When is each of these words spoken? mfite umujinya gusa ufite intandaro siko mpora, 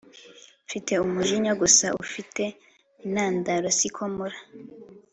mfite 0.65 0.91
umujinya 1.05 1.51
gusa 1.61 1.87
ufite 2.03 2.43
intandaro 3.05 3.67
siko 3.77 4.01
mpora, 4.13 4.37